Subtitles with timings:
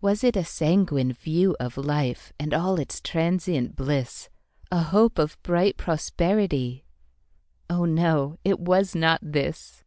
[0.00, 5.76] Was it a sanguine view of life, And all its transient bliss,A hope of bright
[5.76, 6.86] prosperity?
[7.68, 8.38] Oh, no!
[8.44, 9.84] it was not this.